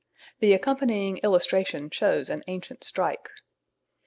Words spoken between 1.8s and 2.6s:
shows an